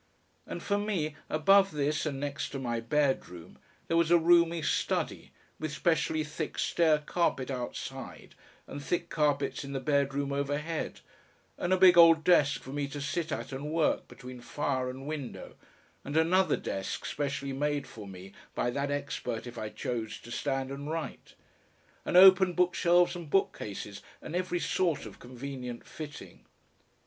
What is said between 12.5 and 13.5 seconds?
for me to sit